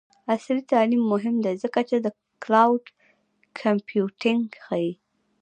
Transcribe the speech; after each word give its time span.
عصري 0.33 0.61
تعلیم 0.71 1.03
مهم 1.13 1.35
دی 1.45 1.53
ځکه 1.63 1.79
چې 1.89 1.95
د 1.99 2.07
کلاؤډ 2.43 2.83
کمپیوټینګ 3.61 4.45
ښيي. 4.65 4.91